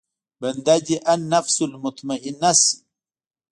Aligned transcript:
بنده 0.41 0.75
دې 0.85 0.97
النفس 1.13 1.57
المطمئنه 1.69 2.51
شي. 2.61 2.75